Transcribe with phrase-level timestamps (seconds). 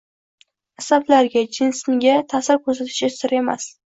[0.83, 3.71] asablariga, jismiga ta’sir ko‘rsatishi sir emas.